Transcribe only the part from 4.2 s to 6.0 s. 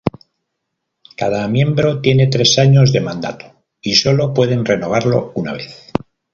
pueden renovarlo una vez.